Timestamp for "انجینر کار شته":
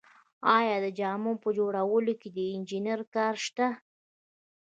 2.55-3.67